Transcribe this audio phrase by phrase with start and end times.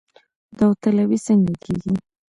[0.57, 1.93] داوطلبي څنګه کیږي؟